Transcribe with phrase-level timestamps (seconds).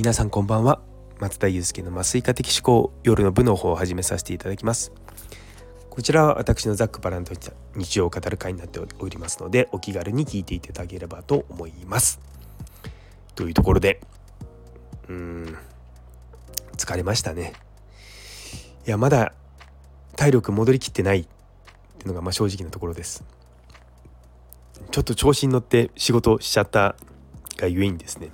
[0.00, 0.80] 皆さんこんばんは。
[1.18, 4.92] 松田祐介の麻酔科的思考夜の部の方を始めさせていただきます。
[5.90, 12.18] こちらは私のざっくばらんとした日常を語る会になっておりますのでお気軽に聞いていただければと思います。
[13.34, 14.00] というところで
[15.06, 15.58] うーん
[16.78, 17.52] 疲れましたね。
[18.86, 19.34] いやまだ
[20.16, 21.24] 体力戻りきってないっ
[21.98, 23.22] ていうのがまあ正直なところです。
[24.92, 26.96] ちょっと調子に乗って仕事しちゃった
[27.58, 28.30] がゆえにですね。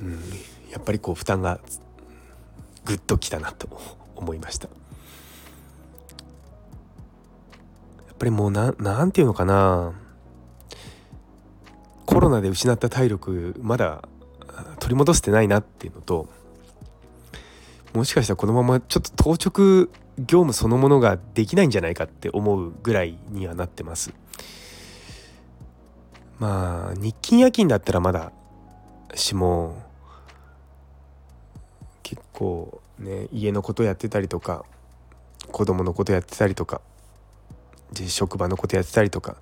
[0.00, 0.12] うん。
[0.70, 1.60] やっぱりこう負担が
[2.84, 3.68] ぐっときたなと
[4.16, 4.68] 思いました。
[4.68, 4.74] や
[8.12, 9.92] っぱりもうななんていうのかな。
[12.06, 14.02] コロナで失った体力まだ
[14.80, 16.28] 取り戻せてないなっていうのと
[17.94, 24.12] もしかしたらこのままちょっと当直業務そのものができないんじゃないかって思うぐらいにはなってます。
[26.38, 28.32] まあ日勤夜勤だったらまだ
[29.14, 29.82] しも
[32.40, 34.64] 結構ね家のことやってたりとか
[35.52, 36.80] 子供のことやってたりとか
[37.92, 39.36] で職場のことやってたりとか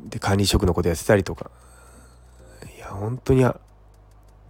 [0.00, 1.50] で管理職のことやってたりとか
[2.76, 3.46] いや本当に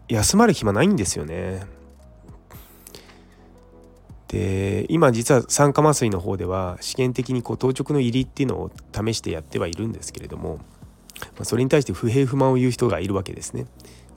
[0.08, 1.64] 休まる暇ないんですよね。
[4.26, 13.66] で今実は酸化麻酔の方では試験的にこう当直の入りっていうのを試してやってはいるんですけれども、まあ、それに対して不平不満を言う人がいるわけですね。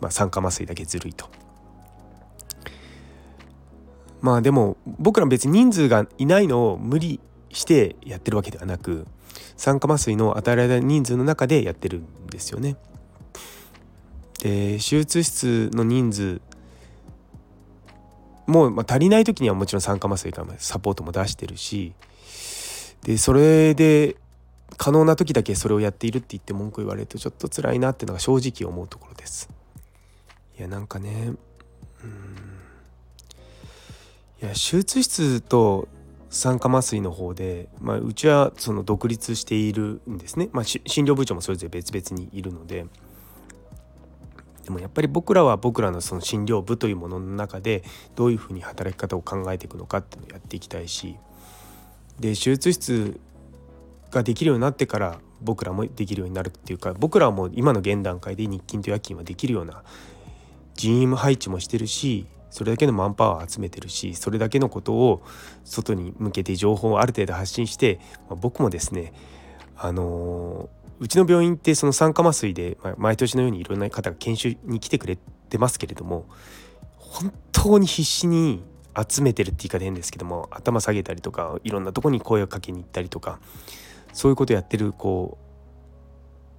[0.02, 1.30] まあ、酸化麻酔だけずるいと。
[4.22, 7.20] まあでも僕ら別に人数がいないのを無理
[7.50, 9.06] してやってるわけではなく
[9.58, 12.78] 酸化麻酔の与えられた人数の中でやってるんですよね。
[14.40, 16.42] で手術室の人数
[18.48, 21.94] もう、ま、足りない時にはもちろん酸化麻酔からサポートも出してるし
[23.04, 24.18] でそれで
[24.78, 29.50] 可能な時だけそれをやっているって言って文句言われるとちょっと辛いなっていうのが正直思うところです。
[30.58, 31.34] いやなんかね
[32.04, 32.36] うん
[34.42, 35.88] いや手術室と
[36.30, 42.86] 酸化麻酔の方で、まあ、うちはその独立しているんですね、まあ、診療部長もそれぞれ別々にいるので。
[44.64, 47.84] でもやっぱり僕らは僕らのその診療部というものの中で
[48.16, 51.18] どういうふうに働き方を考えていくのかっていうのをやっていきたいし。
[52.20, 53.20] で手術室
[54.12, 59.84] ができるようになってから僕らもできるようになるっていうか僕らはもう今の現段階で日勤と夜勤はできるような
[60.76, 65.24] 人員配置もしてるしそれだけのマンパワーを集めてるしそれだけのことを
[65.64, 69.14] 外に向けて情報をある程度発信して、まあ、僕もですね
[69.76, 75.18] あのーうちの病院ってその酸化麻酔で、毎年のようにいろんな方が研修に来てくれ
[75.50, 76.28] てますけれども
[76.96, 78.64] 本当に必死に
[78.96, 83.40] 集めてるって言い方変ですけども頭下げたりとかいろんなとこに声をかけに行ったりとか
[84.14, 85.40] そういうことやってるこ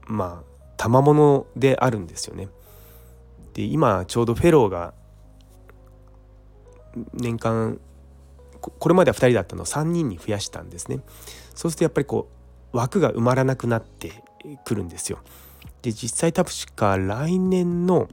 [0.08, 2.48] うまあ賜物であるんですよね。
[3.54, 4.94] で今ちょうどフェローが
[7.14, 7.80] 年間
[8.60, 11.00] これまでは2人だったのを3人に増やしたんですね。
[11.54, 12.28] そうするとやっぱりこ
[12.72, 14.22] う枠が埋まらなくなって
[14.64, 15.18] くるんですよ。
[15.82, 18.08] で実際確か来年の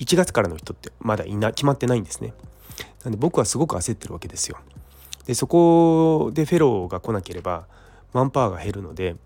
[0.00, 2.34] 1月からの人ってまだいな決まってないんですね。
[3.04, 4.58] なんで僕はすごく焦ってるわけですよ。
[5.26, 7.66] でそこでフェローが来なければ
[8.12, 9.16] マンパワーが減るので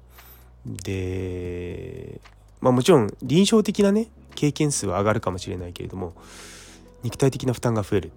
[0.67, 2.21] で
[2.61, 6.15] まあもちろん臨床的なね経験数は上がるかもしれないけれども
[7.03, 8.12] 肉体的な負担が増える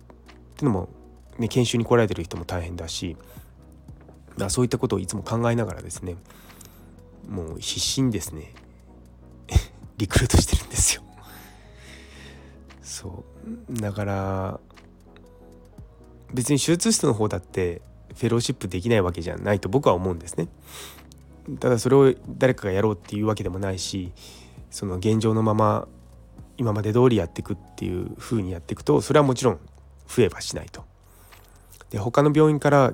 [0.53, 0.89] っていうのも、
[1.37, 3.17] ね、研修に来られてる人も大変だし
[4.37, 6.15] だそういったことをいつも考えながらですね
[7.29, 8.53] もう必死にですね
[9.97, 11.03] リクルートしてるんですよ。
[12.81, 13.23] そ
[13.69, 13.81] う。
[13.81, 14.59] だから
[16.33, 17.81] 別に手術室の方だって
[18.15, 20.47] フェローシップできないわけじゃないと僕は思うんですね。
[21.59, 24.11] ただそれを誰かがやろうっていうわけでもないし
[24.71, 25.87] その現状のまま
[26.57, 29.59] 今まで通りやっていくっていう風にやっていくとそれはもちろん
[30.07, 30.85] 増えはしないと。
[31.89, 32.91] で他の病院から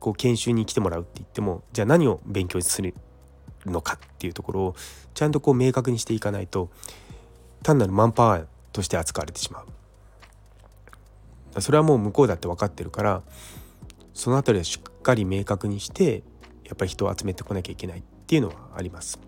[0.00, 2.94] こう研修に来てもらうって言ってもじゃあ何を勉強する
[3.66, 4.76] のかっていうところを
[5.14, 6.70] ちゃんとこう明確にしていかないと
[7.62, 9.64] 単なるマンパワーとして扱われてしま
[11.54, 13.22] うそれはもう向こうだって分かってるから
[14.14, 16.22] その辺りはしっかり明確にして
[16.64, 19.20] やっぱり人を集めてこなきゃいけないっていうのはあります。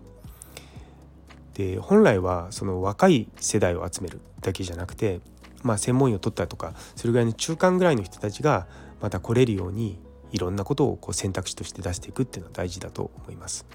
[1.53, 5.21] で本来はその若い世代を集めるだけじゃなくて、
[5.65, 8.67] まあ、専門医を取ったりとかそれぐらいの中間ぐらいの人たちが
[9.01, 9.99] また来れるように
[10.31, 13.65] いろんなことをこう選択肢として出していくっていうのは大事だと思います。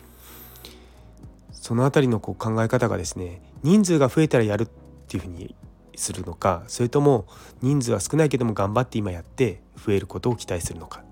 [1.51, 4.69] その辺りのこう考え方がですね人数が増えたらやるっ
[5.09, 5.55] ていうふうに
[5.95, 7.27] するのかそれとも
[7.61, 11.03] 人数は少ないけども頑張って今やって増えることを期待するのか、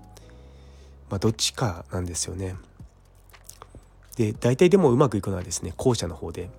[1.09, 2.55] まあ、どっちかなんですよね。
[4.15, 6.49] で大体でもうまくいくのはですね後者の方で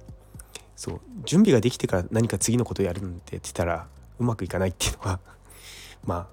[0.77, 3.87] そう準備ができてから何か次のことをやるんて言ってたら
[4.21, 5.21] うまくいかないっていうのは
[6.05, 6.29] ま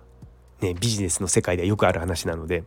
[0.62, 2.63] あねビジネスの世界ではよくある話なので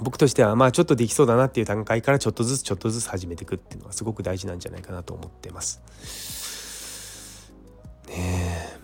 [0.00, 5.80] 僕としてはまあちょっとできそうだなっていう段階からちょっとずつちょっとずつ始めていくっていうのはすごく大事なんじゃないかなと思ってます。
[8.08, 8.78] ね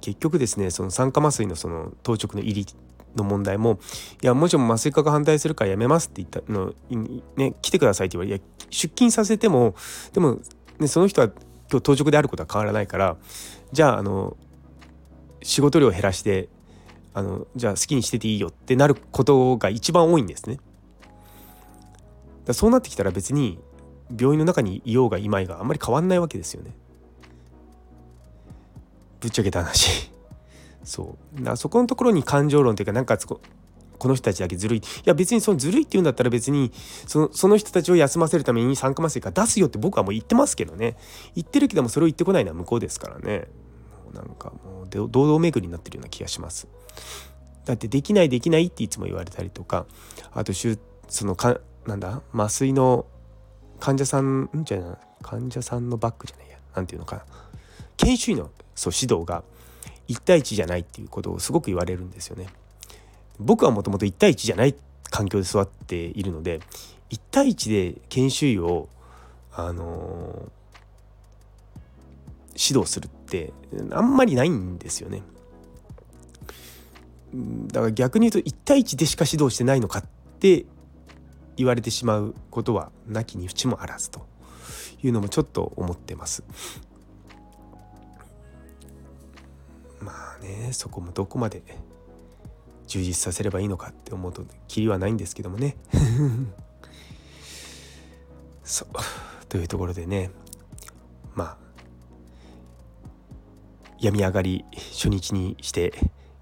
[0.00, 2.66] 結局ですねその酸化麻酔のその当直の入り
[3.16, 3.78] の問題も
[4.22, 6.74] いやもちろん麻酔科が反対するからやめますって言ったの
[7.36, 8.38] ね来てくださいって言われいや
[8.70, 9.74] 出勤させても
[10.12, 10.38] でも、
[10.78, 11.30] ね、その人は
[11.70, 13.16] 今日当直であることは変わらないから
[13.72, 14.36] じゃああの
[15.42, 16.48] 仕事量減らして
[17.14, 20.58] あのじゃあ好きにしてていいよってなることが一番多いんですね。
[22.44, 23.58] だそうなってきたら別に
[24.18, 26.74] 病院の中にいようがいまいがあんまり変わんないわけですよね。
[29.20, 30.12] ぶっちゃけた話。
[30.84, 33.18] そうだそこのところに感情論というかなんか
[33.98, 34.78] この人たちだけずるい。
[34.78, 36.72] いや別にそのずるいって言うんだったら別に
[37.06, 40.96] そのその人たちを休ませるために酸化麻酔から出すよって僕はもう言ってますけどね。
[41.34, 43.48] 言ってるけどもそれを言ってこないのは向こうですからね。
[44.04, 46.68] もうなんかもう堂々巡りになってるような気がします。
[47.64, 49.86] だってできないできないっていつも言われたりとか
[50.32, 50.68] あとそ
[51.26, 52.22] のかなんだ？
[52.32, 53.06] 麻酔の
[53.80, 54.64] 患者さんん？
[54.64, 56.58] じゃない患者さんのバッグじゃないや。
[56.74, 57.24] なんていうのかな。
[57.96, 59.42] 研修医のそう指導が
[60.08, 62.46] 1対1じゃないっていうことをすごく言われるんですよね。
[63.38, 64.74] 僕はもともと1対1じゃない
[65.10, 66.60] 環境で育っているので
[67.10, 68.88] 1対1で研修医を
[69.52, 73.52] あのー、指導するって
[73.90, 75.22] あんまりないんですよね。
[77.68, 80.04] だから逆に言うと1対1でしか指導してないのかっ
[80.38, 80.64] て
[81.56, 84.26] 言われてしまうことはなきに淵もあらずと
[85.02, 86.44] いうのもちょっと思ってます。
[90.00, 91.62] まあねそこもどこまで
[92.86, 95.76] 充実させればいいのかって思うときりはないんですけどもね
[98.64, 98.88] そう
[99.48, 100.30] というところでね
[101.34, 101.56] まあ
[104.00, 105.92] 病み上がり初日にして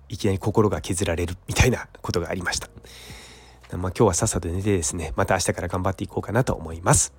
[0.09, 2.69] いきなり心が削られるみたいなことがありました。
[3.73, 7.13] まあ、今日はさっさと寝てですねまた明日から頑張っていこうかなと思います。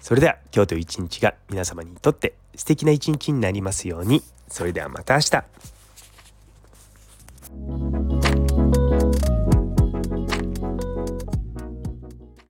[0.00, 4.22] それでは今日という一日が皆様にとって素敵な一日になりますように。
[4.48, 5.20] それではまた明
[8.00, 8.03] 日。